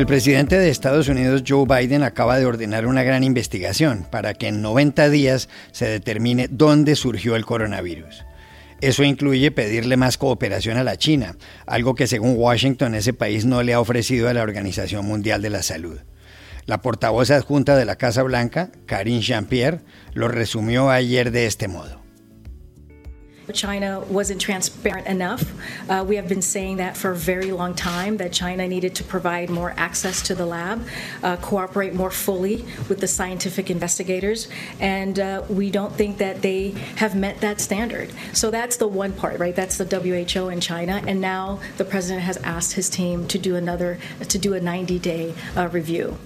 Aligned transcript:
El 0.00 0.06
presidente 0.06 0.58
de 0.58 0.70
Estados 0.70 1.08
Unidos, 1.08 1.44
Joe 1.46 1.66
Biden, 1.66 2.02
acaba 2.02 2.38
de 2.38 2.46
ordenar 2.46 2.86
una 2.86 3.02
gran 3.02 3.22
investigación 3.22 4.06
para 4.10 4.32
que 4.32 4.48
en 4.48 4.62
90 4.62 5.10
días 5.10 5.50
se 5.72 5.84
determine 5.88 6.48
dónde 6.50 6.96
surgió 6.96 7.36
el 7.36 7.44
coronavirus. 7.44 8.24
Eso 8.80 9.02
incluye 9.02 9.50
pedirle 9.50 9.98
más 9.98 10.16
cooperación 10.16 10.78
a 10.78 10.84
la 10.84 10.96
China, 10.96 11.36
algo 11.66 11.94
que 11.94 12.06
según 12.06 12.36
Washington 12.38 12.94
ese 12.94 13.12
país 13.12 13.44
no 13.44 13.62
le 13.62 13.74
ha 13.74 13.80
ofrecido 13.80 14.30
a 14.30 14.32
la 14.32 14.42
Organización 14.42 15.04
Mundial 15.04 15.42
de 15.42 15.50
la 15.50 15.62
Salud. 15.62 15.98
La 16.64 16.80
portavoz 16.80 17.30
adjunta 17.30 17.76
de 17.76 17.84
la 17.84 17.96
Casa 17.96 18.22
Blanca, 18.22 18.70
Karine 18.86 19.20
Jean-Pierre, 19.20 19.80
lo 20.14 20.28
resumió 20.28 20.88
ayer 20.88 21.30
de 21.30 21.44
este 21.44 21.68
modo. 21.68 21.99
China 23.52 24.00
wasn't 24.00 24.40
transparent 24.40 25.06
enough. 25.06 25.52
Uh, 25.88 26.04
we 26.06 26.16
have 26.16 26.28
been 26.28 26.42
saying 26.42 26.76
that 26.78 26.96
for 26.96 27.10
a 27.10 27.16
very 27.16 27.52
long 27.52 27.74
time 27.74 28.16
that 28.18 28.32
China 28.32 28.66
needed 28.66 28.94
to 28.96 29.04
provide 29.04 29.50
more 29.50 29.74
access 29.76 30.22
to 30.22 30.34
the 30.34 30.46
lab, 30.46 30.86
uh, 31.22 31.36
cooperate 31.36 31.94
more 31.94 32.10
fully 32.10 32.64
with 32.88 33.00
the 33.00 33.06
scientific 33.06 33.70
investigators, 33.70 34.48
and 34.80 35.18
uh, 35.18 35.42
we 35.48 35.70
don't 35.70 35.94
think 35.94 36.18
that 36.18 36.42
they 36.42 36.70
have 36.96 37.14
met 37.14 37.40
that 37.40 37.60
standard. 37.60 38.10
So 38.32 38.50
that's 38.50 38.76
the 38.76 38.88
one 38.88 39.12
part, 39.12 39.38
right? 39.38 39.54
That's 39.54 39.76
the 39.78 39.84
WHO 39.84 40.48
in 40.48 40.60
China, 40.60 41.02
and 41.06 41.20
now 41.20 41.60
the 41.76 41.84
president 41.84 42.22
has 42.22 42.36
asked 42.38 42.74
his 42.74 42.88
team 42.88 43.26
to 43.28 43.38
do 43.38 43.56
another 43.56 43.98
to 44.28 44.38
do 44.38 44.54
a 44.54 44.60
90-day 44.60 45.34
uh, 45.56 45.68
review. 45.68 46.16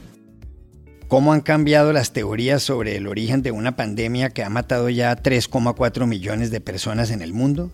Cómo 1.15 1.33
han 1.33 1.43
cambiado 1.43 1.93
las 1.93 2.13
teorías 2.13 2.61
sobre 2.61 2.97
el 2.97 3.07
origen 3.07 3.41
de 3.41 3.53
una 3.53 3.77
pandemia 3.77 4.31
que 4.31 4.43
ha 4.43 4.51
matado 4.51 4.89
ya 4.89 5.13
a 5.13 5.23
3,4 5.23 6.09
millones 6.09 6.51
de 6.51 6.61
personas 6.61 7.13
en 7.13 7.23
el 7.23 7.33
mundo? 7.33 7.71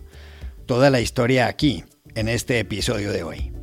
Toda 0.67 0.91
la 0.91 1.01
historia 1.01 1.47
aquí, 1.47 1.83
en 2.13 2.27
este 2.27 2.59
episodio 2.59 3.11
de 3.11 3.23
hoy. 3.23 3.60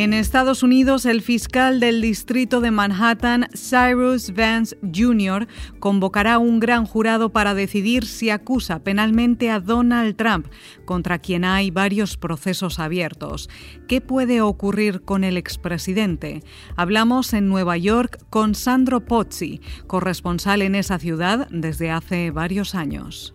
En 0.00 0.14
Estados 0.14 0.62
Unidos, 0.62 1.04
el 1.04 1.20
fiscal 1.20 1.78
del 1.78 2.00
distrito 2.00 2.62
de 2.62 2.70
Manhattan, 2.70 3.48
Cyrus 3.54 4.32
Vance 4.32 4.74
Jr., 4.94 5.46
convocará 5.78 6.38
un 6.38 6.58
gran 6.58 6.86
jurado 6.86 7.34
para 7.34 7.52
decidir 7.52 8.06
si 8.06 8.30
acusa 8.30 8.82
penalmente 8.82 9.50
a 9.50 9.60
Donald 9.60 10.16
Trump, 10.16 10.46
contra 10.86 11.18
quien 11.18 11.44
hay 11.44 11.70
varios 11.70 12.16
procesos 12.16 12.78
abiertos. 12.78 13.50
¿Qué 13.88 14.00
puede 14.00 14.40
ocurrir 14.40 15.02
con 15.02 15.22
el 15.22 15.36
expresidente? 15.36 16.42
Hablamos 16.76 17.34
en 17.34 17.50
Nueva 17.50 17.76
York 17.76 18.24
con 18.30 18.54
Sandro 18.54 19.04
Pozzi, 19.04 19.60
corresponsal 19.86 20.62
en 20.62 20.76
esa 20.76 20.98
ciudad 20.98 21.46
desde 21.50 21.90
hace 21.90 22.30
varios 22.30 22.74
años. 22.74 23.34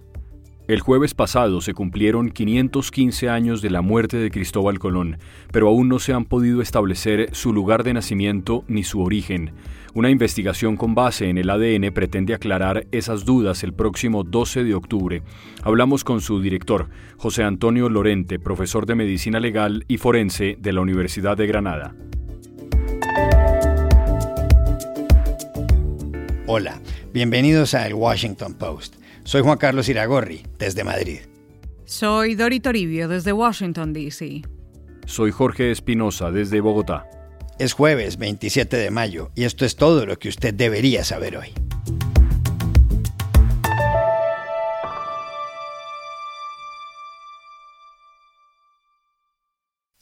El 0.67 0.80
jueves 0.80 1.13
pasado 1.13 1.61
se 1.61 1.75
cumplieron 1.75 2.31
515 2.31 3.30
años 3.30 3.61
de 3.61 3.69
la 3.69 3.83
muerte 3.83 4.17
de 4.17 4.31
Cristóbal 4.31 4.80
Colón, 4.80 5.19
pero 5.52 5.67
aún 5.67 5.88
no 5.88 5.99
se 5.99 6.11
han 6.11 6.25
podido 6.25 6.59
establecer 6.59 7.30
su 7.33 7.53
lugar 7.53 7.83
de 7.83 7.94
nacimiento 7.94 8.66
ni 8.67 8.83
su 8.83 8.99
origen. 9.02 9.52
Una 9.93 10.09
investigación 10.09 10.75
con 10.75 10.95
base 10.95 11.30
en 11.30 11.38
el 11.38 11.52
ADN 11.52 11.93
pretende 11.93 12.33
aclarar 12.33 12.88
esas 12.91 13.25
dudas 13.25 13.63
el 13.63 13.73
próximo 13.73 14.23
12 14.23 14.63
de 14.63 14.73
octubre. 14.73 15.21
Hablamos 15.61 16.03
con 16.03 16.19
su 16.19 16.41
director, 16.41 16.89
José 17.17 17.43
Antonio 17.43 17.88
Lorente, 17.88 18.39
profesor 18.39 18.88
de 18.88 18.95
Medicina 18.95 19.39
Legal 19.39 19.86
y 19.88 19.97
Forense 19.97 20.58
de 20.59 20.73
la 20.73 20.81
Universidad 20.81 21.38
de 21.38 21.45
Granada. 21.45 21.93
Hola, 26.47 26.81
bienvenidos 27.13 27.75
a 27.75 27.86
El 27.86 27.93
Washington 27.93 28.55
Post. 28.55 29.05
Soy 29.25 29.41
Juan 29.41 29.57
Carlos 29.57 29.89
Iragorri, 29.89 30.43
desde 30.59 30.83
Madrid. 30.83 31.21
Soy 31.85 32.35
Dori 32.35 32.59
Toribio, 32.59 33.07
desde 33.07 33.33
Washington, 33.33 33.91
D.C. 33.91 34.43
Soy 35.07 35.31
Jorge 35.31 35.71
Espinosa, 35.71 36.30
desde 36.30 36.61
Bogotá. 36.61 37.09
Es 37.58 37.73
jueves 37.73 38.17
27 38.17 38.77
de 38.77 38.91
mayo 38.91 39.31
y 39.33 39.45
esto 39.45 39.65
es 39.65 39.77
todo 39.77 40.05
lo 40.05 40.19
que 40.19 40.30
usted 40.30 40.53
debería 40.53 41.03
saber 41.03 41.37
hoy. 41.37 41.53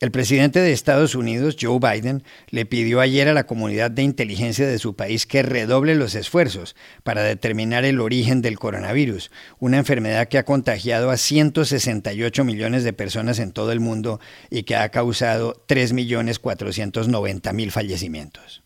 El 0.04 0.12
presidente 0.12 0.60
de 0.60 0.74
Estados 0.74 1.16
Unidos, 1.16 1.56
Joe 1.58 1.80
Biden, 1.80 2.24
le 2.50 2.66
pidió 2.66 3.00
ayer 3.00 3.30
a 3.30 3.34
la 3.34 3.46
comunidad 3.46 3.90
de 3.90 4.04
inteligencia 4.04 4.68
de 4.68 4.78
su 4.78 4.98
país 4.98 5.26
que 5.26 5.44
redoble 5.44 5.96
los 5.96 6.14
esfuerzos 6.14 6.76
para 7.04 7.24
determinar 7.24 7.86
el 7.86 8.02
origen 8.02 8.42
del 8.42 8.60
coronavirus, 8.60 9.32
una 9.60 9.78
enfermedad 9.78 10.28
que 10.28 10.38
ha 10.38 10.44
contagiado 10.44 11.10
a 11.10 11.16
168 11.16 12.44
millones 12.44 12.84
de 12.84 12.92
personas 12.92 13.40
en 13.40 13.54
todo 13.54 13.72
el 13.72 13.80
mundo 13.80 14.20
y 14.50 14.64
que 14.64 14.76
ha 14.76 14.90
causado 14.90 15.64
3.490.000 15.70 17.72
fallecimientos. 17.72 18.62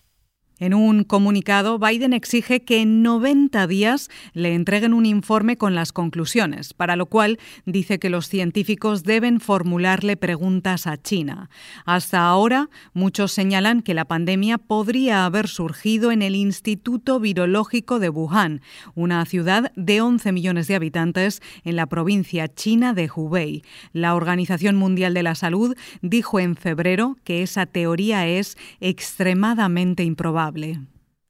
En 0.60 0.74
un 0.74 1.04
comunicado, 1.04 1.78
Biden 1.78 2.14
exige 2.14 2.64
que 2.64 2.82
en 2.82 3.04
90 3.04 3.68
días 3.68 4.10
le 4.34 4.56
entreguen 4.56 4.96
un 4.96 5.06
informe 5.06 5.56
con 5.56 5.76
las 5.76 5.92
conclusiones, 5.92 6.74
para 6.74 6.96
lo 6.96 7.06
cual 7.06 7.38
dice 7.66 8.00
que 8.00 8.10
los 8.10 8.28
científicos 8.28 9.04
deben 9.04 9.40
formularle 9.40 10.18
preguntas 10.18 10.88
a 10.88 10.98
China. 10.98 11.52
Hasta 11.86 12.26
ahora, 12.26 12.72
muchos 12.94 13.34
señalan 13.34 13.84
que 13.84 13.94
la 13.94 14.06
pandemia 14.06 14.58
podría 14.58 15.26
haber 15.26 15.48
surgido 15.48 16.12
en 16.12 16.24
el 16.24 16.36
Instituto 16.36 17.20
Virológico 17.20 18.00
de 18.00 18.10
Wuhan, 18.10 18.62
una 18.96 19.24
ciudad 19.26 19.72
de 19.76 20.02
11 20.02 20.32
millones 20.32 20.68
de 20.68 20.74
habitantes 20.74 21.40
en 21.66 21.76
la 21.76 21.86
provincia 21.86 22.48
china 22.48 22.96
de 22.96 23.12
Hubei. 23.16 23.64
La 23.94 24.16
Organización 24.16 24.76
Mundial 24.76 25.14
de 25.14 25.22
la 25.22 25.36
Salud 25.36 25.78
dijo 26.02 26.40
en 26.40 26.56
febrero 26.56 27.16
que 27.24 27.44
esa 27.44 27.68
teoría 27.68 28.26
es 28.26 28.58
extremadamente 28.80 30.04
improbable. 30.04 30.47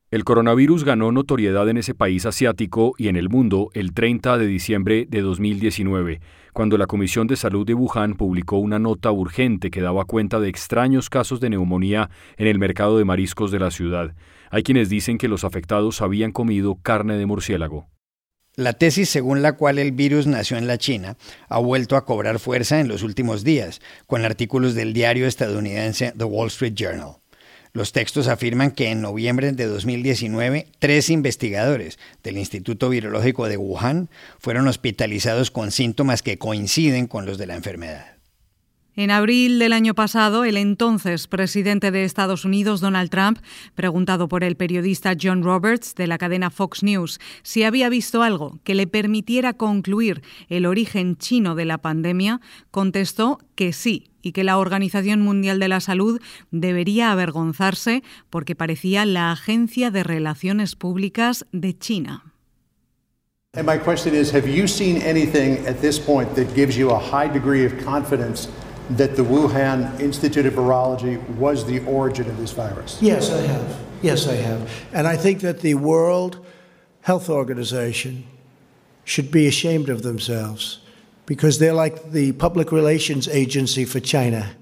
El 0.10 0.24
coronavirus 0.24 0.86
ganó 0.86 1.12
notoriedad 1.12 1.68
en 1.68 1.76
ese 1.76 1.94
país 1.94 2.26
asiático 2.26 2.94
y 2.98 3.10
en 3.10 3.18
el 3.18 3.28
mundo 3.28 3.70
el 3.74 3.94
30 3.94 4.38
de 4.38 4.48
diciembre 4.48 5.06
de 5.10 5.22
2019, 5.22 6.22
cuando 6.54 6.78
la 6.78 6.88
Comisión 6.88 7.28
de 7.28 7.36
Salud 7.36 7.66
de 7.66 7.74
Wuhan 7.74 8.14
publicó 8.14 8.58
una 8.58 8.80
nota 8.80 9.12
urgente 9.12 9.70
que 9.70 9.82
daba 9.82 10.06
cuenta 10.06 10.40
de 10.40 10.48
extraños 10.48 11.10
casos 11.10 11.42
de 11.42 11.50
neumonía 11.50 12.10
en 12.38 12.48
el 12.48 12.58
mercado 12.58 12.98
de 12.98 13.04
mariscos 13.04 13.52
de 13.52 13.60
la 13.60 13.70
ciudad. 13.70 14.16
Hay 14.50 14.64
quienes 14.64 14.88
dicen 14.88 15.18
que 15.18 15.28
los 15.28 15.44
afectados 15.44 16.02
habían 16.02 16.32
comido 16.32 16.76
carne 16.76 17.18
de 17.18 17.26
murciélago. 17.26 17.90
La 18.56 18.74
tesis 18.74 19.10
según 19.10 19.42
la 19.42 19.58
cual 19.58 19.78
el 19.78 19.92
virus 19.92 20.26
nació 20.26 20.58
en 20.58 20.68
la 20.68 20.78
China 20.78 21.18
ha 21.50 21.60
vuelto 21.60 21.98
a 21.98 22.06
cobrar 22.06 22.40
fuerza 22.40 22.80
en 22.80 22.88
los 22.88 23.04
últimos 23.04 23.44
días, 23.44 23.82
con 24.08 24.24
artículos 24.24 24.74
del 24.74 24.94
diario 24.94 25.28
estadounidense 25.28 26.14
The 26.18 26.24
Wall 26.24 26.48
Street 26.48 26.74
Journal. 26.76 27.18
Los 27.78 27.92
textos 27.92 28.28
afirman 28.28 28.72
que 28.72 28.90
en 28.90 29.02
noviembre 29.02 29.52
de 29.52 29.68
2019, 29.68 30.66
tres 30.80 31.12
investigadores 31.12 32.00
del 32.24 32.40
Instituto 32.40 32.90
Virológico 32.90 33.48
de 33.48 33.58
Wuhan 33.58 34.10
fueron 34.40 34.68
hospitalizados 34.68 35.52
con 35.52 35.70
síntomas 35.70 36.24
que 36.24 36.40
coinciden 36.40 37.06
con 37.06 37.28
los 37.28 37.38
de 37.38 37.46
la 37.46 37.54
enfermedad. 37.54 38.18
En 38.96 39.12
abril 39.12 39.60
del 39.60 39.74
año 39.74 39.94
pasado, 39.94 40.44
el 40.44 40.58
entonces 40.58 41.28
presidente 41.28 41.92
de 41.92 42.04
Estados 42.04 42.46
Unidos, 42.46 42.82
Donald 42.82 43.12
Trump, 43.12 43.38
preguntado 43.76 44.28
por 44.28 44.44
el 44.44 44.56
periodista 44.56 45.14
John 45.22 45.44
Roberts 45.44 45.94
de 45.94 46.08
la 46.08 46.18
cadena 46.18 46.50
Fox 46.50 46.82
News 46.82 47.20
si 47.44 47.62
había 47.62 47.90
visto 47.90 48.24
algo 48.24 48.58
que 48.64 48.74
le 48.74 48.88
permitiera 48.88 49.54
concluir 49.54 50.24
el 50.50 50.66
origen 50.66 51.16
chino 51.16 51.54
de 51.54 51.66
la 51.66 51.78
pandemia, 51.78 52.42
contestó 52.72 53.38
que 53.54 53.72
sí 53.72 54.10
y 54.28 54.34
que 54.34 54.44
la 54.44 54.58
Organización 54.58 55.22
Mundial 55.22 55.60
de 55.60 55.70
la 55.70 55.80
Salud 55.80 56.20
debería 56.52 57.12
avergonzarse 57.12 58.04
porque 58.30 58.56
parecía 58.56 59.06
la 59.06 59.32
Agencia 59.32 59.90
de 59.90 60.04
Relaciones 60.04 60.76
Públicas 60.76 61.46
de 61.54 61.78
China. 61.78 62.34
And 63.54 63.66
my 63.66 63.78
question 63.78 64.14
is 64.14 64.32
have 64.32 64.48
you 64.48 64.68
seen 64.68 65.02
anything 65.02 65.66
at 65.66 65.80
this 65.80 65.98
point 65.98 66.36
that 66.36 66.54
gives 66.54 66.78
you 66.78 66.92
a 66.92 67.00
high 67.00 67.32
degree 67.32 67.66
of 67.66 67.74
confidence 67.84 68.50
that 68.98 69.16
the 69.16 69.24
Wuhan 69.24 70.00
Institute 70.00 70.46
of 70.46 70.54
Virology 70.54 71.18
was 71.38 71.66
the 71.66 71.80
origin 71.88 72.30
of 72.30 72.38
this 72.38 72.52
virus? 72.52 73.00
Yes, 73.02 73.32
I 73.32 73.42
have. 73.48 73.78
Yes, 74.02 74.28
I 74.28 74.36
have. 74.36 74.70
And 74.94 75.08
I 75.08 75.18
think 75.18 75.40
that 75.42 75.62
the 75.62 75.74
World 75.74 76.46
Health 77.02 77.30
Organization 77.30 78.26
should 79.06 79.32
be 79.32 79.48
ashamed 79.48 79.90
of 79.90 80.02
themselves 80.02 80.80
because 81.28 81.60
they're 81.60 81.76
like 81.76 82.12
the 82.12 82.34
public 82.34 82.72
relations 82.72 83.28
agency 83.28 83.86
for 83.86 84.02
China. 84.02 84.58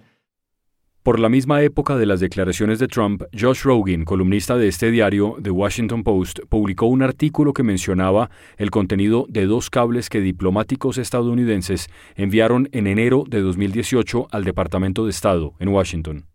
Por 1.05 1.19
la 1.19 1.29
misma 1.29 1.61
época 1.61 1.97
de 1.97 2.07
las 2.07 2.19
declaraciones 2.19 2.79
de 2.79 2.87
Trump, 2.87 3.21
Josh 3.31 3.61
Rogin, 3.61 4.05
columnista 4.05 4.57
de 4.57 4.67
este 4.67 4.89
diario, 4.89 5.37
The 5.39 5.51
Washington 5.51 6.03
Post, 6.03 6.39
publicó 6.49 6.87
un 6.87 7.03
artículo 7.03 7.53
que 7.53 7.61
mencionaba 7.61 8.31
el 8.57 8.71
contenido 8.71 9.27
de 9.29 9.45
dos 9.45 9.69
cables 9.69 10.09
que 10.09 10.19
diplomáticos 10.19 10.97
estadounidenses 10.97 11.89
enviaron 12.15 12.69
en 12.71 12.87
enero 12.87 13.23
de 13.27 13.41
2018 13.41 14.29
al 14.31 14.45
Departamento 14.45 15.05
de 15.05 15.11
Estado 15.11 15.53
en 15.59 15.69
Washington. 15.69 16.25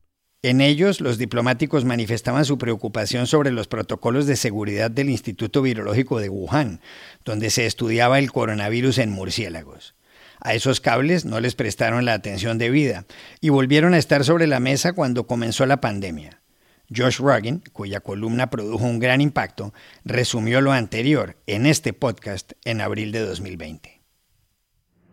En 0.42 0.60
ellos, 0.60 1.00
los 1.00 1.18
diplomáticos 1.18 1.84
manifestaban 1.84 2.44
su 2.44 2.56
preocupación 2.56 3.26
sobre 3.26 3.50
los 3.50 3.66
protocolos 3.66 4.26
de 4.26 4.36
seguridad 4.36 4.88
del 4.88 5.10
Instituto 5.10 5.62
Virológico 5.62 6.20
de 6.20 6.28
Wuhan, 6.28 6.80
donde 7.24 7.50
se 7.50 7.66
estudiaba 7.66 8.20
el 8.20 8.30
coronavirus 8.30 8.98
en 8.98 9.10
murciélagos. 9.10 9.96
A 10.42 10.54
esos 10.54 10.80
cables 10.80 11.26
no 11.26 11.40
les 11.40 11.54
prestaron 11.54 12.04
la 12.04 12.14
atención 12.14 12.58
debida 12.58 13.04
y 13.40 13.50
volvieron 13.50 13.94
a 13.94 13.98
estar 13.98 14.24
sobre 14.24 14.46
la 14.46 14.60
mesa 14.60 14.94
cuando 14.94 15.26
comenzó 15.26 15.66
la 15.66 15.80
pandemia. 15.80 16.40
Josh 16.94 17.20
Rogin, 17.20 17.62
cuya 17.72 18.00
columna 18.00 18.48
produjo 18.48 18.84
un 18.84 18.98
gran 18.98 19.20
impacto, 19.20 19.72
resumió 20.04 20.60
lo 20.60 20.72
anterior 20.72 21.36
en 21.46 21.66
este 21.66 21.92
podcast 21.92 22.52
en 22.64 22.80
abril 22.80 23.12
de 23.12 23.20
2020. 23.20 24.00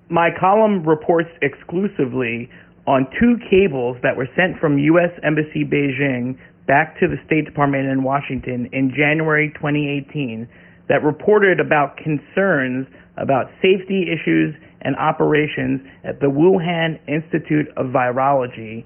My 0.10 0.30
column 0.40 0.84
reports 0.88 1.30
exclusively 1.42 2.50
on 2.88 3.06
two 3.20 3.38
cables 3.50 3.98
that 4.02 4.16
were 4.16 4.30
sent 4.36 4.58
from 4.60 4.80
U.S. 4.80 5.12
Embassy 5.22 5.66
Beijing 5.66 6.38
back 6.66 6.98
to 7.00 7.08
the 7.08 7.18
State 7.26 7.46
Department 7.46 7.88
in 7.88 8.04
Washington 8.04 8.70
in 8.72 8.90
January 8.96 9.52
2018 9.56 10.48
that 10.88 11.04
reported 11.04 11.60
about 11.60 11.98
concerns 11.98 12.88
about 13.18 13.52
safety 13.62 14.08
issues 14.08 14.56
and 14.82 14.96
operations 14.96 15.82
at 16.04 16.20
the 16.20 16.28
Wuhan 16.28 17.00
Institute 17.08 17.68
of 17.78 17.88
Virology, 17.88 18.86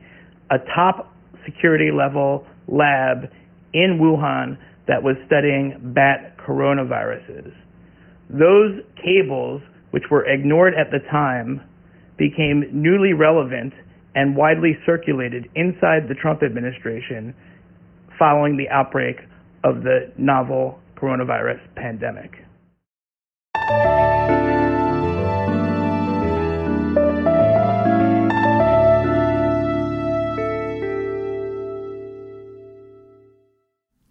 a 0.50 0.58
top 0.76 1.14
security 1.46 1.92
level 1.92 2.46
lab 2.68 3.30
in 3.74 4.00
Wuhan 4.02 4.58
that 4.88 5.04
was 5.04 5.16
studying 5.26 5.94
bat 5.96 6.38
coronaviruses. 6.38 7.54
Those 8.30 8.82
cables, 8.96 9.62
which 9.92 10.04
were 10.10 10.26
ignored 10.26 10.74
at 10.74 10.92
the 10.92 11.00
time, 11.10 11.62
became 12.18 12.66
newly 12.72 13.14
relevant 13.14 13.74
and 14.16 14.36
widely 14.36 14.78
circulated 14.86 15.50
inside 15.56 16.08
the 16.08 16.16
Trump 16.16 16.44
administration 16.44 17.34
following 18.20 18.58
the 18.58 18.70
outbreak 18.70 19.18
of 19.64 19.84
the 19.84 20.12
novel 20.18 20.80
coronavirus 20.96 21.60
pandemic. 21.76 22.32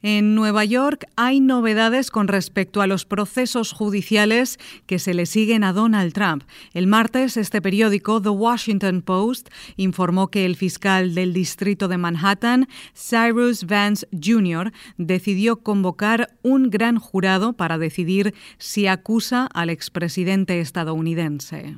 En 0.02 0.35
Nueva 0.35 0.64
York 0.64 1.05
hay 1.17 1.41
novedades 1.41 2.11
con 2.11 2.26
respecto 2.26 2.81
a 2.81 2.87
los 2.87 3.05
procesos 3.05 3.73
judiciales 3.73 4.58
que 4.87 4.99
se 4.99 5.12
le 5.12 5.26
siguen 5.26 5.62
a 5.62 5.75
Donald 5.75 6.14
Trump. 6.14 6.44
El 6.73 6.87
martes, 6.87 7.37
este 7.37 7.61
periódico, 7.61 8.23
The 8.23 8.31
Washington 8.31 9.02
Post, 9.02 9.50
informó 9.76 10.29
que 10.29 10.47
el 10.47 10.56
fiscal 10.56 11.14
del 11.14 11.35
distrito 11.35 11.87
de 11.87 11.99
Manhattan, 11.99 12.67
Cyrus 12.94 13.64
Vance 13.64 14.06
Jr., 14.11 14.73
decidió 14.97 15.56
convocar 15.56 16.35
un 16.43 16.70
gran 16.70 16.99
jurado 16.99 17.52
para 17.52 17.76
decidir 17.76 18.32
si 18.56 18.87
acusa 18.87 19.49
al 19.52 19.69
expresidente 19.69 20.61
estadounidense. 20.61 21.76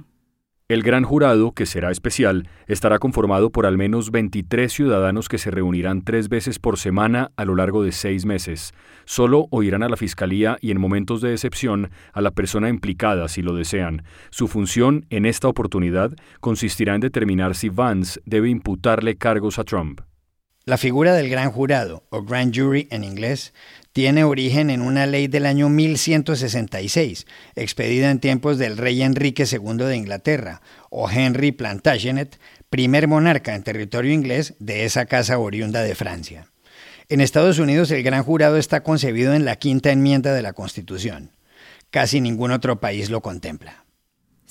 El 0.73 0.83
gran 0.83 1.05
jurado, 1.05 1.53
que 1.53 1.67
será 1.67 1.91
especial, 1.91 2.49
estará 2.67 2.99
conformado 2.99 3.51
por 3.51 3.67
al 3.67 3.77
menos 3.77 4.11
23 4.11 4.73
ciudadanos 4.73 5.29
que 5.29 5.37
se 5.37 5.51
reunirán 5.51 6.01
tres 6.01 6.31
veces 6.31 6.59
por 6.59 6.79
semana 6.79 7.31
a 7.37 7.45
lo 7.45 7.55
largo 7.55 7.85
de 7.85 7.93
seis 7.93 8.25
meses. 8.25 8.73
Solo 9.05 9.49
oirán 9.51 9.83
a 9.83 9.91
la 9.91 9.99
Fiscalía 9.99 10.57
y 10.63 10.71
en 10.71 10.81
momentos 10.81 11.21
de 11.21 11.33
excepción 11.33 11.91
a 12.15 12.23
la 12.23 12.31
persona 12.31 12.71
implicada 12.71 13.29
si 13.29 13.43
lo 13.43 13.55
desean. 13.55 14.03
Su 14.31 14.49
función 14.49 15.05
en 15.11 15.27
esta 15.27 15.47
oportunidad 15.47 16.13
consistirá 16.41 16.95
en 16.95 17.03
determinar 17.03 17.55
si 17.55 17.69
Vance 17.69 18.19
debe 18.25 18.49
imputarle 18.49 19.17
cargos 19.17 19.59
a 19.59 19.65
Trump. 19.65 20.01
La 20.65 20.79
figura 20.79 21.15
del 21.15 21.29
gran 21.29 21.51
jurado, 21.51 22.05
o 22.11 22.23
grand 22.23 22.55
jury 22.55 22.87
en 22.93 23.03
inglés, 23.03 23.53
tiene 23.93 24.23
origen 24.23 24.71
en 24.71 24.81
una 24.81 25.07
ley 25.07 25.27
del 25.27 25.45
año 25.45 25.69
1166, 25.69 27.27
expedida 27.57 28.13
en 28.13 28.21
tiempos 28.21 28.59
del 28.59 28.77
rey 28.77 29.03
Enrique 29.03 29.45
II 29.45 29.79
de 29.79 29.97
Inglaterra, 29.97 30.63
o 30.89 31.11
Henry 31.11 31.51
Plantagenet, 31.51 32.39
primer 32.71 33.09
monarca 33.09 33.57
en 33.57 33.65
territorio 33.65 34.13
inglés 34.13 34.55
de 34.61 34.85
esa 34.85 35.07
casa 35.07 35.37
oriunda 35.37 35.83
de 35.83 35.97
Francia. 35.97 36.47
En 37.09 37.21
Estados 37.21 37.59
Unidos 37.59 37.91
el 37.91 38.05
gran 38.05 38.23
jurado 38.23 38.57
está 38.57 38.85
concebido 38.85 39.35
en 39.35 39.45
la 39.45 39.57
quinta 39.57 39.91
enmienda 39.91 40.33
de 40.33 40.43
la 40.43 40.53
Constitución. 40.53 41.33
Casi 41.91 42.21
ningún 42.21 42.53
otro 42.53 42.79
país 42.79 43.11
lo 43.11 43.21
contempla. 43.21 43.85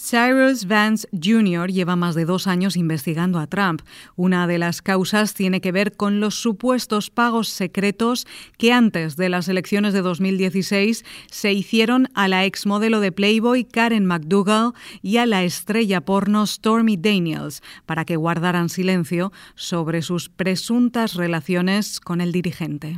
Cyrus 0.03 0.65
Vance 0.65 1.07
Jr. 1.12 1.71
lleva 1.71 1.95
más 1.95 2.15
de 2.15 2.25
dos 2.25 2.48
años 2.48 2.75
investigando 2.75 3.38
a 3.38 3.45
Trump. 3.45 3.83
Una 4.15 4.48
de 4.48 4.57
las 4.57 4.81
causas 4.81 5.36
tiene 5.36 5.62
que 5.62 5.71
ver 5.71 5.95
con 5.95 6.19
los 6.19 6.33
supuestos 6.33 7.12
pagos 7.12 7.50
secretos 7.50 8.25
que 8.57 8.74
antes 8.74 9.15
de 9.15 9.30
las 9.30 9.48
elecciones 9.48 9.94
de 9.94 10.01
2016 10.01 11.06
se 11.30 11.53
hicieron 11.53 12.07
a 12.15 12.27
la 12.27 12.45
exmodelo 12.45 13.00
de 13.00 13.12
Playboy 13.12 13.63
Karen 13.63 14.07
McDougall 14.07 14.74
y 15.03 15.18
a 15.18 15.27
la 15.27 15.44
estrella 15.44 16.01
porno 16.01 16.47
Stormy 16.47 16.97
Daniels 16.97 17.62
para 17.86 18.04
que 18.04 18.15
guardaran 18.15 18.69
silencio 18.69 19.31
sobre 19.54 20.01
sus 20.01 20.30
presuntas 20.30 21.13
relaciones 21.13 22.00
con 22.00 22.21
el 22.21 22.31
dirigente. 22.31 22.97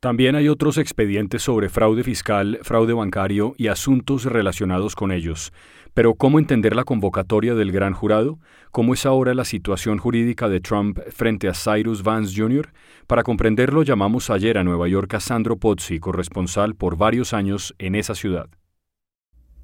También 0.00 0.36
hay 0.36 0.48
otros 0.48 0.76
expedientes 0.76 1.42
sobre 1.42 1.70
fraude 1.70 2.04
fiscal, 2.04 2.58
fraude 2.62 2.92
bancario 2.92 3.54
y 3.56 3.68
asuntos 3.68 4.24
relacionados 4.24 4.94
con 4.94 5.10
ellos. 5.10 5.52
Pero 5.94 6.14
¿cómo 6.14 6.38
entender 6.38 6.76
la 6.76 6.84
convocatoria 6.84 7.54
del 7.54 7.72
gran 7.72 7.94
jurado? 7.94 8.38
¿Cómo 8.70 8.92
es 8.92 9.06
ahora 9.06 9.32
la 9.32 9.46
situación 9.46 9.96
jurídica 9.96 10.50
de 10.50 10.60
Trump 10.60 10.98
frente 11.10 11.48
a 11.48 11.54
Cyrus 11.54 12.02
Vance 12.02 12.38
Jr.? 12.38 12.68
Para 13.06 13.22
comprenderlo 13.22 13.82
llamamos 13.82 14.28
ayer 14.28 14.58
a 14.58 14.64
Nueva 14.64 14.86
York 14.86 15.14
a 15.14 15.20
Sandro 15.20 15.56
Pozzi, 15.56 15.98
corresponsal 15.98 16.74
por 16.74 16.98
varios 16.98 17.32
años 17.32 17.74
en 17.78 17.94
esa 17.94 18.14
ciudad. 18.14 18.50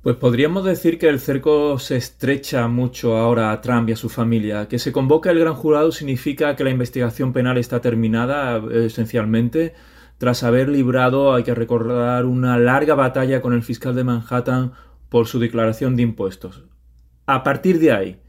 Pues 0.02 0.16
podríamos 0.16 0.64
decir 0.64 0.98
que 0.98 1.10
el 1.10 1.20
cerco 1.20 1.78
se 1.78 1.98
estrecha 1.98 2.66
mucho 2.66 3.18
ahora 3.18 3.52
a 3.52 3.60
Trump 3.60 3.90
y 3.90 3.92
a 3.92 3.96
su 3.96 4.08
familia. 4.08 4.66
Que 4.66 4.78
se 4.78 4.90
convoca 4.90 5.30
el 5.30 5.38
gran 5.38 5.54
jurado 5.54 5.92
significa 5.92 6.56
que 6.56 6.64
la 6.64 6.70
investigación 6.70 7.34
penal 7.34 7.58
está 7.58 7.80
terminada, 7.80 8.60
esencialmente, 8.72 9.74
tras 10.22 10.44
haber 10.44 10.68
librado, 10.68 11.34
hay 11.34 11.42
que 11.42 11.52
recordar, 11.52 12.26
una 12.26 12.56
larga 12.56 12.94
batalla 12.94 13.42
con 13.42 13.54
el 13.54 13.64
fiscal 13.64 13.96
de 13.96 14.04
Manhattan 14.04 14.70
por 15.08 15.26
su 15.26 15.40
declaración 15.40 15.96
de 15.96 16.04
impuestos. 16.04 16.62
A 17.26 17.42
partir 17.42 17.80
de 17.80 17.90
ahí, 17.90 18.20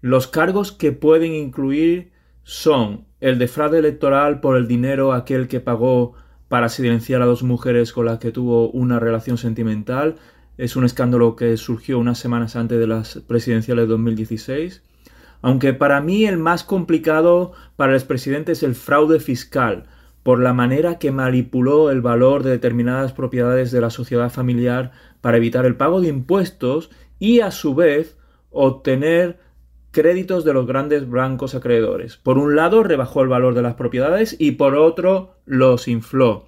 los 0.00 0.26
cargos 0.26 0.72
que 0.72 0.90
pueden 0.90 1.34
incluir 1.34 2.10
son 2.42 3.04
el 3.20 3.38
de 3.38 3.46
fraude 3.46 3.78
electoral 3.78 4.40
por 4.40 4.56
el 4.56 4.66
dinero 4.66 5.12
aquel 5.12 5.46
que 5.46 5.60
pagó 5.60 6.14
para 6.48 6.68
silenciar 6.68 7.22
a 7.22 7.26
dos 7.26 7.44
mujeres 7.44 7.92
con 7.92 8.06
las 8.06 8.18
que 8.18 8.32
tuvo 8.32 8.68
una 8.70 8.98
relación 8.98 9.38
sentimental. 9.38 10.16
Es 10.56 10.74
un 10.74 10.84
escándalo 10.84 11.36
que 11.36 11.56
surgió 11.56 12.00
unas 12.00 12.18
semanas 12.18 12.56
antes 12.56 12.80
de 12.80 12.88
las 12.88 13.20
presidenciales 13.28 13.84
de 13.84 13.90
2016. 13.90 14.82
Aunque 15.42 15.72
para 15.72 16.00
mí 16.00 16.24
el 16.24 16.38
más 16.38 16.64
complicado 16.64 17.52
para 17.76 17.92
el 17.92 17.96
expresidente 17.96 18.50
es 18.50 18.64
el 18.64 18.74
fraude 18.74 19.20
fiscal, 19.20 19.84
por 20.28 20.40
la 20.40 20.52
manera 20.52 20.98
que 20.98 21.10
manipuló 21.10 21.90
el 21.90 22.02
valor 22.02 22.42
de 22.42 22.50
determinadas 22.50 23.14
propiedades 23.14 23.70
de 23.70 23.80
la 23.80 23.88
sociedad 23.88 24.28
familiar 24.28 24.92
para 25.22 25.38
evitar 25.38 25.64
el 25.64 25.76
pago 25.76 26.02
de 26.02 26.08
impuestos 26.08 26.90
y 27.18 27.40
a 27.40 27.50
su 27.50 27.74
vez 27.74 28.18
obtener 28.50 29.38
créditos 29.90 30.44
de 30.44 30.52
los 30.52 30.66
grandes 30.66 31.08
bancos 31.08 31.54
acreedores. 31.54 32.18
Por 32.18 32.36
un 32.36 32.56
lado 32.56 32.82
rebajó 32.82 33.22
el 33.22 33.28
valor 33.28 33.54
de 33.54 33.62
las 33.62 33.76
propiedades 33.76 34.36
y 34.38 34.50
por 34.50 34.74
otro 34.74 35.36
los 35.46 35.88
infló. 35.88 36.44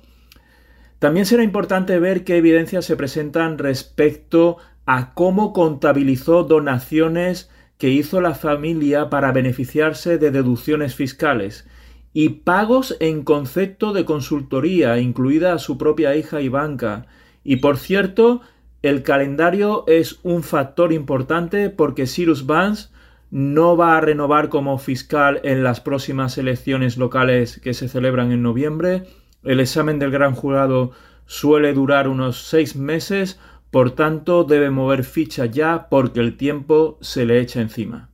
También 0.98 1.24
será 1.24 1.42
importante 1.42 1.98
ver 1.98 2.22
qué 2.24 2.36
evidencias 2.36 2.84
se 2.84 2.98
presentan 2.98 3.56
respecto 3.56 4.58
a 4.84 5.14
cómo 5.14 5.54
contabilizó 5.54 6.44
donaciones 6.44 7.48
que 7.78 7.88
hizo 7.88 8.20
la 8.20 8.34
familia 8.34 9.08
para 9.08 9.32
beneficiarse 9.32 10.18
de 10.18 10.30
deducciones 10.30 10.94
fiscales 10.94 11.66
y 12.12 12.30
pagos 12.30 12.96
en 13.00 13.22
concepto 13.22 13.92
de 13.92 14.04
consultoría, 14.04 14.98
incluida 14.98 15.52
a 15.52 15.58
su 15.58 15.78
propia 15.78 16.16
hija 16.16 16.40
Ivanka. 16.40 17.06
Y 17.44 17.56
por 17.56 17.76
cierto, 17.76 18.40
el 18.82 19.02
calendario 19.02 19.84
es 19.86 20.18
un 20.22 20.42
factor 20.42 20.92
importante 20.92 21.70
porque 21.70 22.06
Cyrus 22.06 22.46
Vance 22.46 22.88
no 23.30 23.76
va 23.76 23.96
a 23.96 24.00
renovar 24.00 24.48
como 24.48 24.78
fiscal 24.78 25.40
en 25.44 25.62
las 25.62 25.80
próximas 25.80 26.36
elecciones 26.36 26.96
locales 26.96 27.60
que 27.60 27.74
se 27.74 27.88
celebran 27.88 28.32
en 28.32 28.42
noviembre. 28.42 29.04
El 29.44 29.60
examen 29.60 29.98
del 29.98 30.10
gran 30.10 30.34
jurado 30.34 30.90
suele 31.26 31.72
durar 31.72 32.08
unos 32.08 32.42
seis 32.48 32.74
meses, 32.74 33.38
por 33.70 33.92
tanto 33.92 34.42
debe 34.42 34.70
mover 34.70 35.04
ficha 35.04 35.46
ya 35.46 35.88
porque 35.88 36.18
el 36.18 36.36
tiempo 36.36 36.98
se 37.00 37.24
le 37.24 37.38
echa 37.38 37.60
encima. 37.60 38.09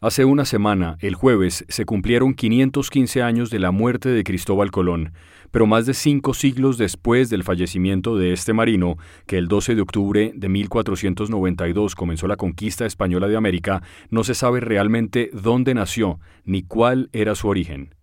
Hace 0.00 0.24
una 0.24 0.44
semana, 0.44 0.96
el 1.00 1.16
jueves, 1.16 1.64
se 1.68 1.84
cumplieron 1.84 2.34
515 2.34 3.20
años 3.20 3.50
de 3.50 3.58
la 3.58 3.72
muerte 3.72 4.10
de 4.10 4.22
Cristóbal 4.22 4.70
Colón, 4.70 5.12
pero 5.50 5.66
más 5.66 5.86
de 5.86 5.94
cinco 5.94 6.34
siglos 6.34 6.78
después 6.78 7.30
del 7.30 7.42
fallecimiento 7.42 8.16
de 8.16 8.32
este 8.32 8.52
marino, 8.52 8.96
que 9.26 9.38
el 9.38 9.48
12 9.48 9.74
de 9.74 9.80
octubre 9.80 10.32
de 10.36 10.48
1492 10.48 11.96
comenzó 11.96 12.28
la 12.28 12.36
conquista 12.36 12.86
española 12.86 13.26
de 13.26 13.36
América, 13.36 13.82
no 14.08 14.22
se 14.22 14.34
sabe 14.34 14.60
realmente 14.60 15.30
dónde 15.32 15.74
nació 15.74 16.20
ni 16.44 16.62
cuál 16.62 17.10
era 17.12 17.34
su 17.34 17.48
origen. 17.48 17.97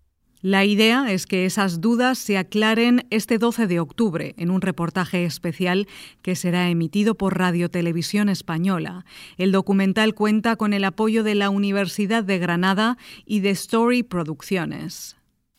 La 0.48 0.64
idea 0.64 1.10
es 1.10 1.26
que 1.26 1.44
esas 1.44 1.80
dudas 1.80 2.18
se 2.18 2.38
aclaren 2.38 3.04
este 3.10 3.36
12 3.36 3.66
de 3.66 3.80
octubre 3.80 4.32
en 4.38 4.52
un 4.52 4.60
reportaje 4.60 5.24
especial 5.24 5.88
que 6.22 6.36
será 6.36 6.70
emitido 6.70 7.16
por 7.16 7.36
Radio 7.36 7.68
Televisión 7.68 8.28
Española. 8.28 9.04
El 9.38 9.50
documental 9.50 10.14
cuenta 10.14 10.54
con 10.54 10.72
el 10.72 10.84
apoyo 10.84 11.24
de 11.24 11.34
la 11.34 11.50
Universidad 11.50 12.22
de 12.22 12.38
Granada 12.38 12.96
y 13.24 13.40
de 13.40 13.50
Story 13.50 14.04
Producciones. 14.04 15.16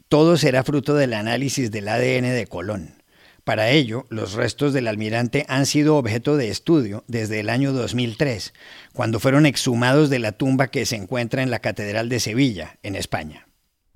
Todo 0.08 0.38
será 0.38 0.64
fruto 0.64 0.96
del 0.96 1.16
análisis 1.16 1.70
del 1.70 1.90
ADN 1.90 2.34
de 2.34 2.48
Colón. 2.48 3.04
Para 3.44 3.72
ello, 3.72 4.06
los 4.08 4.36
restos 4.36 4.72
del 4.72 4.88
almirante 4.88 5.46
han 5.50 5.66
sido 5.66 5.98
objeto 5.98 6.38
de 6.38 6.48
estudio 6.48 7.04
desde 7.10 7.42
el 7.42 7.50
año 7.50 7.74
2003, 7.74 8.54
cuando 8.94 9.20
fueron 9.20 9.46
exhumados 9.46 10.10
de 10.10 10.20
la 10.20 10.32
tumba 10.32 10.68
que 10.68 10.86
se 10.86 10.96
encuentra 10.96 11.44
en 11.44 11.52
la 11.52 11.60
Catedral 11.60 12.08
de 12.08 12.22
Sevilla, 12.22 12.78
en 12.84 12.96
España. 12.96 13.47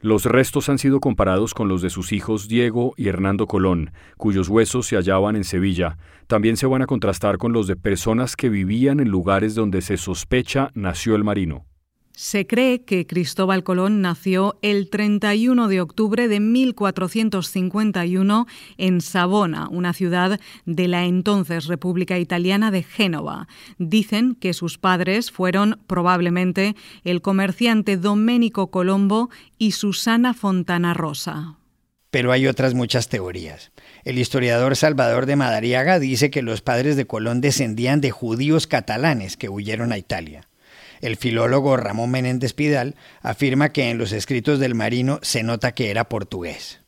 Los 0.03 0.25
restos 0.25 0.67
han 0.67 0.79
sido 0.79 0.99
comparados 0.99 1.53
con 1.53 1.67
los 1.67 1.83
de 1.83 1.91
sus 1.91 2.11
hijos 2.11 2.47
Diego 2.47 2.95
y 2.97 3.07
Hernando 3.07 3.45
Colón, 3.45 3.91
cuyos 4.17 4.49
huesos 4.49 4.87
se 4.87 4.95
hallaban 4.95 5.35
en 5.35 5.43
Sevilla. 5.43 5.99
También 6.25 6.57
se 6.57 6.65
van 6.65 6.81
a 6.81 6.87
contrastar 6.87 7.37
con 7.37 7.53
los 7.53 7.67
de 7.67 7.75
personas 7.75 8.35
que 8.35 8.49
vivían 8.49 8.99
en 8.99 9.09
lugares 9.09 9.53
donde 9.53 9.83
se 9.83 9.97
sospecha 9.97 10.71
nació 10.73 11.15
el 11.15 11.23
marino. 11.23 11.65
Se 12.23 12.45
cree 12.45 12.83
que 12.83 13.07
Cristóbal 13.07 13.63
Colón 13.63 14.01
nació 14.01 14.59
el 14.61 14.91
31 14.91 15.67
de 15.67 15.81
octubre 15.81 16.27
de 16.27 16.39
1451 16.39 18.45
en 18.77 19.01
Savona, 19.01 19.67
una 19.69 19.91
ciudad 19.93 20.39
de 20.67 20.87
la 20.87 21.05
entonces 21.05 21.65
República 21.65 22.19
Italiana 22.19 22.69
de 22.69 22.83
Génova. 22.83 23.47
Dicen 23.79 24.35
que 24.35 24.53
sus 24.53 24.77
padres 24.77 25.31
fueron 25.31 25.79
probablemente 25.87 26.75
el 27.03 27.23
comerciante 27.23 27.97
Domenico 27.97 28.69
Colombo 28.69 29.31
y 29.57 29.71
Susana 29.71 30.35
Fontana 30.35 30.93
Rosa. 30.93 31.57
Pero 32.11 32.31
hay 32.31 32.45
otras 32.45 32.75
muchas 32.75 33.09
teorías. 33.09 33.71
El 34.03 34.19
historiador 34.19 34.75
Salvador 34.75 35.25
de 35.25 35.37
Madariaga 35.37 35.97
dice 35.97 36.29
que 36.29 36.43
los 36.43 36.61
padres 36.61 36.95
de 36.95 37.07
Colón 37.07 37.41
descendían 37.41 37.99
de 37.99 38.11
judíos 38.11 38.67
catalanes 38.67 39.37
que 39.37 39.49
huyeron 39.49 39.91
a 39.91 39.97
Italia. 39.97 40.47
El 41.01 41.17
filólogo 41.17 41.75
Ramón 41.77 42.11
Menéndez 42.11 42.53
Pidal 42.53 42.95
afirma 43.21 43.69
que 43.69 43.89
en 43.89 43.97
los 43.97 44.11
escritos 44.11 44.59
del 44.59 44.75
marino 44.75 45.19
se 45.23 45.41
nota 45.41 45.73
que 45.73 45.89
era 45.89 46.05
portugués. 46.05 46.81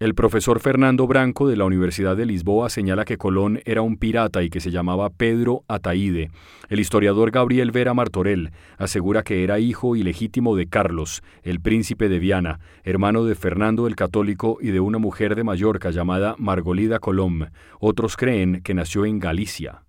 El 0.00 0.14
profesor 0.14 0.60
Fernando 0.60 1.06
Branco 1.06 1.46
de 1.46 1.58
la 1.58 1.66
Universidad 1.66 2.16
de 2.16 2.24
Lisboa 2.24 2.70
señala 2.70 3.04
que 3.04 3.18
Colón 3.18 3.60
era 3.66 3.82
un 3.82 3.98
pirata 3.98 4.42
y 4.42 4.48
que 4.48 4.60
se 4.60 4.70
llamaba 4.70 5.10
Pedro 5.10 5.62
Ataíde. 5.68 6.30
El 6.70 6.80
historiador 6.80 7.30
Gabriel 7.30 7.70
Vera 7.70 7.92
Martorell 7.92 8.50
asegura 8.78 9.22
que 9.22 9.44
era 9.44 9.58
hijo 9.58 9.96
ilegítimo 9.96 10.56
de 10.56 10.68
Carlos, 10.68 11.22
el 11.42 11.60
príncipe 11.60 12.08
de 12.08 12.18
Viana, 12.18 12.60
hermano 12.82 13.24
de 13.24 13.34
Fernando 13.34 13.86
el 13.86 13.94
Católico 13.94 14.56
y 14.62 14.70
de 14.70 14.80
una 14.80 14.96
mujer 14.96 15.36
de 15.36 15.44
Mallorca 15.44 15.90
llamada 15.90 16.34
Margolida 16.38 16.98
Colom. 16.98 17.48
Otros 17.78 18.16
creen 18.16 18.62
que 18.62 18.72
nació 18.72 19.04
en 19.04 19.18
Galicia. 19.18 19.82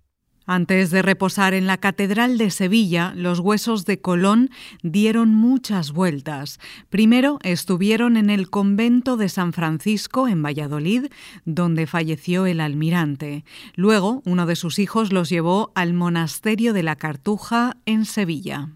Antes 0.46 0.90
de 0.90 1.02
reposar 1.02 1.54
en 1.54 1.66
la 1.66 1.76
Catedral 1.76 2.36
de 2.36 2.50
Sevilla, 2.50 3.12
los 3.16 3.38
huesos 3.38 3.84
de 3.84 4.00
Colón 4.00 4.50
dieron 4.82 5.34
muchas 5.34 5.92
vueltas. 5.92 6.58
Primero 6.90 7.38
estuvieron 7.44 8.16
en 8.16 8.28
el 8.28 8.50
convento 8.50 9.16
de 9.16 9.28
San 9.28 9.52
Francisco, 9.52 10.26
en 10.26 10.42
Valladolid, 10.42 11.06
donde 11.44 11.86
falleció 11.86 12.46
el 12.46 12.60
almirante. 12.60 13.44
Luego, 13.74 14.22
uno 14.24 14.46
de 14.46 14.56
sus 14.56 14.78
hijos 14.78 15.12
los 15.12 15.28
llevó 15.28 15.70
al 15.74 15.92
monasterio 15.92 16.72
de 16.72 16.82
la 16.82 16.96
Cartuja, 16.96 17.76
en 17.86 18.04
Sevilla. 18.04 18.70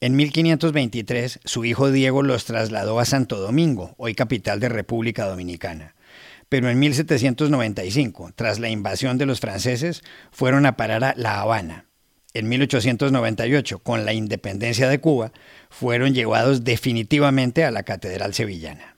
En 0.00 0.16
1523, 0.16 1.40
su 1.44 1.64
hijo 1.64 1.90
Diego 1.90 2.22
los 2.22 2.44
trasladó 2.44 3.00
a 3.00 3.04
Santo 3.04 3.38
Domingo, 3.40 3.94
hoy 3.98 4.14
capital 4.14 4.60
de 4.60 4.68
República 4.68 5.26
Dominicana 5.26 5.94
pero 6.50 6.68
en 6.68 6.80
1795, 6.80 8.32
tras 8.34 8.58
la 8.58 8.68
invasión 8.68 9.16
de 9.16 9.24
los 9.24 9.40
franceses, 9.40 10.02
fueron 10.32 10.66
a 10.66 10.76
parar 10.76 11.04
a 11.04 11.14
La 11.16 11.40
Habana. 11.40 11.86
En 12.34 12.48
1898, 12.48 13.78
con 13.78 14.04
la 14.04 14.12
independencia 14.12 14.88
de 14.88 15.00
Cuba, 15.00 15.32
fueron 15.70 16.12
llevados 16.12 16.64
definitivamente 16.64 17.64
a 17.64 17.70
la 17.70 17.84
Catedral 17.84 18.34
Sevillana. 18.34 18.96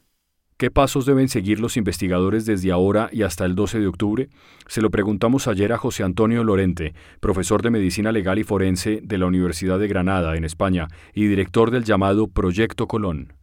¿Qué 0.57 0.71
pasos 0.71 1.05
deben 1.05 1.29
seguir 1.29 1.61
los 1.61 1.77
investigadores 1.77 2.47
desde 2.47 2.73
ahora 2.73 3.11
y 3.13 3.23
hasta 3.23 3.45
el 3.45 3.55
12 3.55 3.81
de 3.81 3.87
octubre? 3.87 4.29
Se 4.67 4.81
lo 4.81 4.91
preguntamos 4.91 5.47
ayer 5.47 5.73
a 5.73 5.79
José 5.79 6.05
Antonio 6.05 6.45
Lorente, 6.45 6.95
profesor 7.21 7.63
de 7.63 7.71
Medicina 7.71 8.13
Legal 8.13 8.39
y 8.39 8.45
Forense 8.45 9.01
de 9.03 9.19
la 9.19 9.27
Universidad 9.27 9.79
de 9.79 9.89
Granada, 9.89 10.37
en 10.37 10.45
España, 10.45 10.89
y 11.13 11.27
director 11.27 11.71
del 11.71 11.85
llamado 11.85 12.29
Proyecto 12.29 12.87
Colón. 12.87 13.42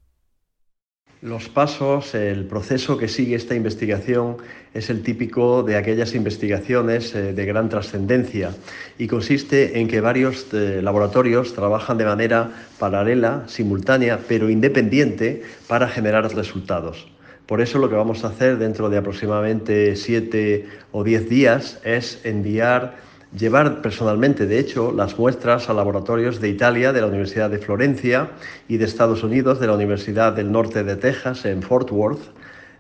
Los 1.21 1.49
pasos, 1.49 2.15
el 2.15 2.45
proceso 2.45 2.97
que 2.97 3.09
sigue 3.09 3.35
esta 3.35 3.53
investigación 3.53 4.37
es 4.73 4.89
el 4.89 5.03
típico 5.03 5.63
de 5.63 5.75
aquellas 5.75 6.15
investigaciones 6.15 7.13
eh, 7.13 7.33
de 7.33 7.45
gran 7.45 7.67
trascendencia 7.67 8.55
y 8.97 9.07
consiste 9.07 9.81
en 9.81 9.89
que 9.89 9.99
varios 9.99 10.47
eh, 10.53 10.79
laboratorios 10.81 11.53
trabajan 11.53 11.97
de 11.97 12.05
manera 12.05 12.51
paralela, 12.79 13.43
simultánea, 13.47 14.21
pero 14.29 14.49
independiente 14.49 15.43
para 15.67 15.89
generar 15.89 16.23
resultados. 16.33 17.05
Por 17.47 17.59
eso 17.59 17.79
lo 17.79 17.89
que 17.89 17.95
vamos 17.95 18.23
a 18.23 18.29
hacer 18.29 18.57
dentro 18.57 18.89
de 18.89 18.99
aproximadamente 18.99 19.97
siete 19.97 20.67
o 20.93 21.03
diez 21.03 21.27
días 21.27 21.81
es 21.83 22.21
enviar 22.23 22.95
llevar 23.37 23.81
personalmente, 23.81 24.47
de 24.47 24.59
hecho, 24.59 24.91
las 24.91 25.17
muestras 25.17 25.69
a 25.69 25.73
laboratorios 25.73 26.41
de 26.41 26.49
Italia, 26.49 26.91
de 26.93 27.01
la 27.01 27.07
Universidad 27.07 27.49
de 27.49 27.59
Florencia 27.59 28.31
y 28.67 28.77
de 28.77 28.85
Estados 28.85 29.23
Unidos, 29.23 29.59
de 29.59 29.67
la 29.67 29.73
Universidad 29.73 30.33
del 30.33 30.51
Norte 30.51 30.83
de 30.83 30.95
Texas, 30.95 31.45
en 31.45 31.61
Fort 31.61 31.91
Worth, 31.91 32.21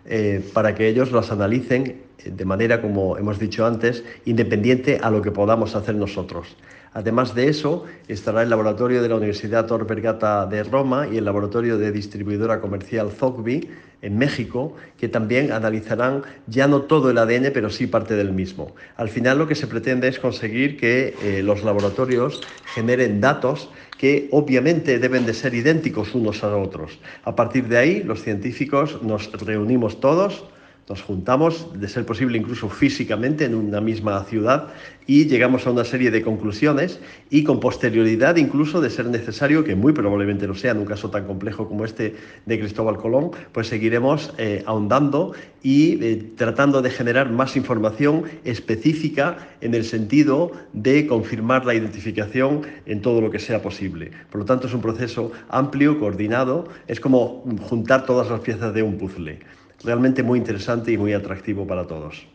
eh, 0.05 0.43
para 0.53 0.73
que 0.73 0.87
ellos 0.87 1.11
las 1.11 1.31
analicen 1.31 2.01
eh, 2.17 2.31
de 2.31 2.45
manera, 2.45 2.81
como 2.81 3.17
hemos 3.17 3.37
dicho 3.37 3.65
antes, 3.65 4.03
independiente 4.25 4.99
a 5.01 5.11
lo 5.11 5.21
que 5.21 5.31
podamos 5.31 5.75
hacer 5.75 5.95
nosotros. 5.95 6.55
Además 6.93 7.35
de 7.35 7.49
eso, 7.49 7.85
estará 8.07 8.41
el 8.43 8.49
laboratorio 8.49 9.01
de 9.01 9.09
la 9.09 9.15
Universidad 9.15 9.65
Tor 9.67 9.85
Vergata 9.85 10.45
de 10.45 10.63
Roma 10.63 11.07
y 11.11 11.17
el 11.17 11.25
laboratorio 11.25 11.77
de 11.77 11.91
distribuidora 11.91 12.61
comercial 12.61 13.11
Zogby 13.11 13.69
en 14.01 14.17
México, 14.17 14.75
que 14.97 15.09
también 15.09 15.51
analizarán 15.51 16.23
ya 16.47 16.67
no 16.67 16.83
todo 16.83 17.09
el 17.09 17.17
ADN, 17.17 17.51
pero 17.53 17.69
sí 17.69 17.87
parte 17.87 18.15
del 18.15 18.31
mismo. 18.31 18.73
Al 18.95 19.09
final 19.09 19.37
lo 19.37 19.47
que 19.47 19.55
se 19.55 19.67
pretende 19.67 20.07
es 20.07 20.19
conseguir 20.19 20.77
que 20.77 21.15
eh, 21.21 21.43
los 21.43 21.63
laboratorios 21.63 22.41
generen 22.73 23.19
datos 23.21 23.69
que 23.97 24.29
obviamente 24.31 24.97
deben 24.97 25.25
de 25.25 25.33
ser 25.33 25.53
idénticos 25.53 26.15
unos 26.15 26.43
a 26.43 26.55
otros. 26.55 26.99
A 27.23 27.35
partir 27.35 27.67
de 27.67 27.77
ahí, 27.77 28.03
los 28.03 28.23
científicos 28.23 29.03
nos 29.03 29.31
reunimos 29.45 29.99
todos, 29.99 30.45
nos 30.89 31.03
juntamos, 31.03 31.67
de 31.79 31.87
ser 31.87 32.03
posible 32.03 32.39
incluso 32.39 32.67
físicamente 32.67 33.45
en 33.45 33.53
una 33.53 33.79
misma 33.79 34.23
ciudad 34.23 34.69
y 35.05 35.25
llegamos 35.27 35.67
a 35.67 35.71
una 35.71 35.83
serie 35.83 36.09
de 36.09 36.23
conclusiones 36.23 36.99
y 37.29 37.43
con 37.43 37.59
posterioridad 37.59 38.37
incluso 38.37 38.81
de 38.81 38.89
ser 38.89 39.05
necesario, 39.05 39.63
que 39.63 39.75
muy 39.75 39.93
probablemente 39.93 40.47
lo 40.47 40.55
sea 40.55 40.71
en 40.71 40.79
un 40.79 40.85
caso 40.85 41.11
tan 41.11 41.27
complejo 41.27 41.67
como 41.67 41.85
este 41.85 42.15
de 42.47 42.59
Cristóbal 42.59 42.97
Colón, 42.97 43.29
pues 43.51 43.67
seguiremos 43.67 44.33
eh, 44.39 44.63
ahondando 44.65 45.33
y 45.61 46.03
eh, 46.03 46.31
tratando 46.35 46.81
de 46.81 46.89
generar 46.89 47.31
más 47.31 47.55
información 47.55 48.23
específica 48.43 49.49
en 49.61 49.75
el 49.75 49.85
sentido 49.85 50.51
de 50.73 51.05
confirmar 51.05 51.67
la 51.67 51.75
identificación 51.75 52.63
en 52.87 53.01
todo 53.01 53.21
lo 53.21 53.29
que 53.29 53.37
sea 53.37 53.61
posible. 53.61 54.09
Por 54.31 54.39
lo 54.39 54.45
tanto, 54.45 54.65
es 54.65 54.73
un 54.73 54.81
proceso 54.81 55.31
amplio, 55.49 55.99
coordinado, 55.99 56.67
es 56.87 56.99
como 56.99 57.43
juntar 57.61 58.07
todas 58.07 58.29
las 58.31 58.39
piezas 58.39 58.73
de 58.73 58.81
un 58.81 58.97
puzzle 58.97 59.39
realmente 59.83 60.23
muy 60.23 60.39
interesante 60.39 60.91
y 60.91 60.97
muy 60.97 61.13
atractivo 61.13 61.65
para 61.65 61.87
todos. 61.87 62.27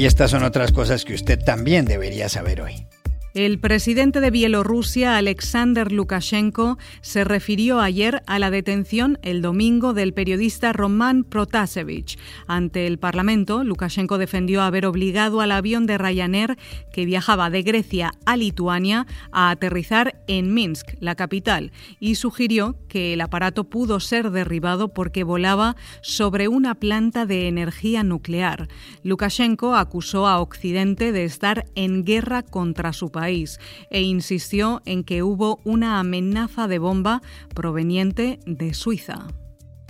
Y 0.00 0.06
estas 0.06 0.30
son 0.30 0.44
otras 0.44 0.72
cosas 0.72 1.04
que 1.04 1.12
usted 1.12 1.38
también 1.44 1.84
debería 1.84 2.30
saber 2.30 2.62
hoy. 2.62 2.86
El 3.32 3.60
presidente 3.60 4.20
de 4.20 4.32
Bielorrusia, 4.32 5.16
Alexander 5.16 5.92
Lukashenko, 5.92 6.78
se 7.00 7.22
refirió 7.22 7.78
ayer 7.78 8.24
a 8.26 8.40
la 8.40 8.50
detención 8.50 9.20
el 9.22 9.40
domingo 9.40 9.94
del 9.94 10.12
periodista 10.12 10.72
Roman 10.72 11.22
Protasevich. 11.22 12.18
Ante 12.48 12.88
el 12.88 12.98
Parlamento, 12.98 13.62
Lukashenko 13.62 14.18
defendió 14.18 14.62
haber 14.62 14.84
obligado 14.84 15.40
al 15.40 15.52
avión 15.52 15.86
de 15.86 15.96
Ryanair 15.96 16.58
que 16.92 17.04
viajaba 17.04 17.50
de 17.50 17.62
Grecia 17.62 18.10
a 18.26 18.36
Lituania 18.36 19.06
a 19.30 19.50
aterrizar 19.50 20.20
en 20.26 20.52
Minsk, 20.52 20.94
la 20.98 21.14
capital, 21.14 21.70
y 22.00 22.16
sugirió 22.16 22.78
que 22.88 23.12
el 23.12 23.20
aparato 23.20 23.62
pudo 23.62 24.00
ser 24.00 24.32
derribado 24.32 24.88
porque 24.88 25.22
volaba 25.22 25.76
sobre 26.02 26.48
una 26.48 26.74
planta 26.74 27.26
de 27.26 27.46
energía 27.46 28.02
nuclear. 28.02 28.66
Lukashenko 29.04 29.76
acusó 29.76 30.26
a 30.26 30.40
Occidente 30.40 31.12
de 31.12 31.22
estar 31.22 31.66
en 31.76 32.02
guerra 32.02 32.42
contra 32.42 32.92
su 32.92 33.12
país 33.12 33.19
país 33.20 33.60
e 33.90 34.00
insistió 34.00 34.80
en 34.86 35.04
que 35.04 35.22
hubo 35.22 35.60
una 35.64 36.00
amenaza 36.00 36.68
de 36.68 36.78
bomba 36.78 37.20
proveniente 37.54 38.40
de 38.46 38.72
Suiza. 38.72 39.26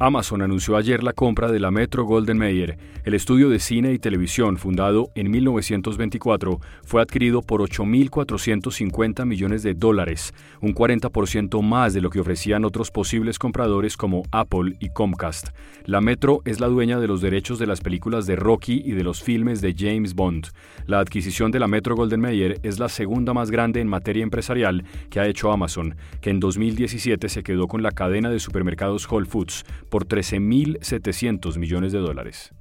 Amazon 0.03 0.41
anunció 0.41 0.79
ayer 0.79 1.03
la 1.03 1.13
compra 1.13 1.53
de 1.53 1.61
la 1.61 1.71
Metro 1.71 2.05
Golden 2.05 2.39
Mayer. 2.39 2.79
El 3.05 3.13
estudio 3.13 3.51
de 3.51 3.59
cine 3.59 3.93
y 3.93 3.99
televisión, 3.99 4.57
fundado 4.57 5.11
en 5.15 5.31
1924, 5.31 6.59
fue 6.87 7.03
adquirido 7.03 7.43
por 7.43 7.61
8.450 7.61 9.27
millones 9.27 9.63
de 9.63 9.75
dólares, 9.75 10.33
un 10.63 10.75
40% 10.75 11.61
más 11.61 11.93
de 11.93 12.01
lo 12.01 12.09
que 12.09 12.21
ofrecían 12.21 12.65
otros 12.65 12.91
posibles 12.91 13.39
compradores 13.39 13.99
como 13.99 14.23
Apple 14.33 14.75
y 14.81 14.89
Comcast. 14.89 15.49
La 15.85 16.01
Metro 16.01 16.41
es 16.47 16.61
la 16.61 16.69
dueña 16.69 16.99
de 16.99 17.07
los 17.07 17.21
derechos 17.21 17.59
de 17.59 17.67
las 17.67 17.83
películas 17.83 18.25
de 18.25 18.37
Rocky 18.37 18.81
y 18.83 18.93
de 18.93 19.05
los 19.05 19.23
filmes 19.23 19.61
de 19.61 19.75
James 19.77 20.15
Bond. 20.15 20.47
La 20.87 21.01
adquisición 21.01 21.51
de 21.51 21.59
la 21.59 21.69
Metro 21.69 21.95
Golden 21.95 22.21
Mayer 22.21 22.59
es 22.63 22.79
la 22.79 22.89
segunda 22.89 23.35
más 23.35 23.51
grande 23.51 23.83
en 23.83 23.89
materia 23.89 24.23
empresarial 24.23 24.83
que 25.11 25.21
ha 25.21 25.27
hecho 25.27 25.53
Amazon, 25.53 25.95
que 26.23 26.31
en 26.31 26.41
2017 26.41 27.29
se 27.29 27.43
quedó 27.43 27.69
con 27.69 27.83
la 27.83 27.91
cadena 27.91 28.31
de 28.31 28.41
supermercados 28.41 29.07
Whole 29.07 29.27
Foods 29.27 29.67
por 29.91 30.07
13.700 30.07 31.59
millones 31.59 31.93
de 31.93 31.99
dólares. 31.99 32.55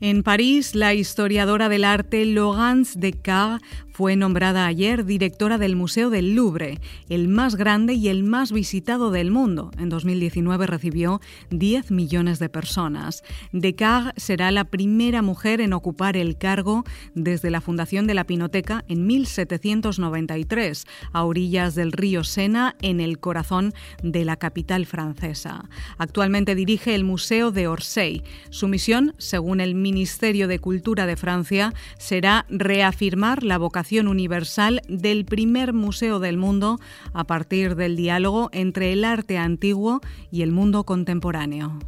En 0.00 0.22
París, 0.22 0.74
la 0.74 0.94
historiadora 0.94 1.68
del 1.68 1.84
arte 1.84 2.24
Laurence 2.24 2.98
Descartes 2.98 3.68
fue 4.00 4.16
nombrada 4.16 4.64
ayer 4.64 5.04
directora 5.04 5.58
del 5.58 5.76
Museo 5.76 6.08
del 6.08 6.34
Louvre, 6.34 6.80
el 7.10 7.28
más 7.28 7.56
grande 7.56 7.92
y 7.92 8.08
el 8.08 8.22
más 8.22 8.50
visitado 8.50 9.10
del 9.10 9.30
mundo. 9.30 9.72
En 9.76 9.90
2019 9.90 10.66
recibió 10.66 11.20
10 11.50 11.90
millones 11.90 12.38
de 12.38 12.48
personas. 12.48 13.22
Descartes 13.52 14.14
será 14.16 14.52
la 14.52 14.64
primera 14.64 15.20
mujer 15.20 15.60
en 15.60 15.74
ocupar 15.74 16.16
el 16.16 16.38
cargo 16.38 16.84
desde 17.14 17.50
la 17.50 17.60
fundación 17.60 18.06
de 18.06 18.14
la 18.14 18.24
Pinoteca 18.24 18.86
en 18.88 19.06
1793, 19.06 20.86
a 21.12 21.24
orillas 21.24 21.74
del 21.74 21.92
río 21.92 22.24
Sena, 22.24 22.76
en 22.80 23.00
el 23.00 23.18
corazón 23.18 23.74
de 24.02 24.24
la 24.24 24.36
capital 24.36 24.86
francesa. 24.86 25.68
Actualmente 25.98 26.54
dirige 26.54 26.94
el 26.94 27.04
Museo 27.04 27.50
de 27.50 27.68
Orsay. 27.68 28.22
Su 28.48 28.66
misión, 28.66 29.14
según 29.18 29.60
el 29.60 29.74
Ministerio 29.74 30.48
de 30.48 30.58
Cultura 30.58 31.04
de 31.04 31.16
Francia, 31.16 31.74
será 31.98 32.46
reafirmar 32.48 33.42
la 33.42 33.58
universal 33.98 34.80
del 34.88 35.24
primer 35.24 35.72
museo 35.72 36.20
del 36.20 36.36
mundo 36.36 36.78
a 37.12 37.24
partir 37.24 37.74
del 37.74 37.96
diálogo 37.96 38.48
entre 38.52 38.92
el 38.92 39.04
arte 39.04 39.36
antiguo 39.36 40.00
y 40.30 40.42
el 40.42 40.52
mundo 40.52 40.84
contemporáneo. 40.84 41.78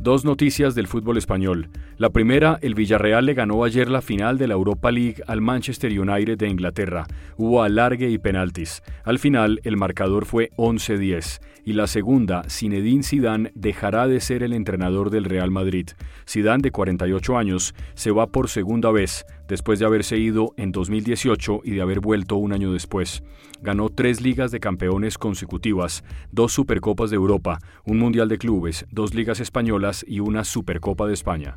Dos 0.00 0.24
noticias 0.24 0.74
del 0.74 0.88
fútbol 0.88 1.16
español. 1.16 1.70
La 1.98 2.10
primera, 2.10 2.58
el 2.60 2.74
Villarreal 2.74 3.24
le 3.24 3.32
ganó 3.32 3.64
ayer 3.64 3.88
la 3.88 4.02
final 4.02 4.36
de 4.36 4.46
la 4.46 4.52
Europa 4.52 4.92
League 4.92 5.22
al 5.26 5.40
Manchester 5.40 5.98
United 5.98 6.36
de 6.36 6.46
Inglaterra. 6.46 7.06
Hubo 7.38 7.62
alargue 7.62 8.10
y 8.10 8.18
penaltis. 8.18 8.82
Al 9.02 9.18
final, 9.18 9.62
el 9.64 9.78
marcador 9.78 10.26
fue 10.26 10.50
11-10. 10.58 11.40
Y 11.64 11.72
la 11.72 11.86
segunda, 11.86 12.42
Zinedine 12.50 13.02
Zidane 13.02 13.50
dejará 13.54 14.08
de 14.08 14.20
ser 14.20 14.42
el 14.42 14.52
entrenador 14.52 15.08
del 15.08 15.24
Real 15.24 15.50
Madrid. 15.50 15.88
Zidane, 16.28 16.60
de 16.60 16.70
48 16.70 17.38
años, 17.38 17.74
se 17.94 18.10
va 18.10 18.26
por 18.26 18.50
segunda 18.50 18.90
vez, 18.90 19.24
después 19.48 19.78
de 19.78 19.86
haberse 19.86 20.18
ido 20.18 20.52
en 20.58 20.72
2018 20.72 21.62
y 21.64 21.70
de 21.70 21.80
haber 21.80 22.00
vuelto 22.00 22.36
un 22.36 22.52
año 22.52 22.74
después. 22.74 23.22
Ganó 23.62 23.88
tres 23.88 24.20
ligas 24.20 24.50
de 24.50 24.60
campeones 24.60 25.16
consecutivas, 25.16 26.04
dos 26.30 26.52
Supercopas 26.52 27.08
de 27.08 27.16
Europa, 27.16 27.58
un 27.86 27.98
Mundial 27.98 28.28
de 28.28 28.36
Clubes, 28.36 28.84
dos 28.90 29.14
ligas 29.14 29.40
españolas 29.40 30.04
y 30.06 30.20
una 30.20 30.44
Supercopa 30.44 31.06
de 31.06 31.14
España. 31.14 31.56